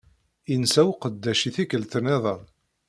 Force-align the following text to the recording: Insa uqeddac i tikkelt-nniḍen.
Insa 0.55 0.81
uqeddac 0.91 1.41
i 1.49 1.49
tikkelt-nniḍen. 1.55 2.41